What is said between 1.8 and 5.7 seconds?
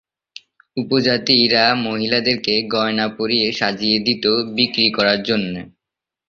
মহিলাদেরকে গয়না পরিয়ে সাজিয়ে দিত বিক্রি করার জন্যে।